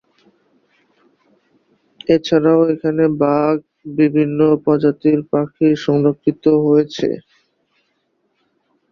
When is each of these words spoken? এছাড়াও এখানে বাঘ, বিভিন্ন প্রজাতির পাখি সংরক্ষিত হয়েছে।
এছাড়াও 2.09 2.61
এখানে 2.73 3.03
বাঘ, 3.21 3.55
বিভিন্ন 3.97 4.39
প্রজাতির 4.63 5.19
পাখি 5.31 5.67
সংরক্ষিত 5.85 6.43
হয়েছে। 6.65 7.07